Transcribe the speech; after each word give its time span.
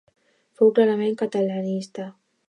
Fou 0.61 0.71
clarament 0.79 1.13
catalanista. 1.19 2.07